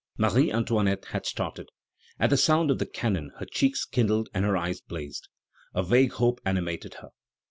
[0.17, 1.69] Marie Antoinette had started.
[2.19, 5.27] At the sound of the cannon her cheeks kindled and her eyes blazed.
[5.75, 7.09] A vague hope animated her.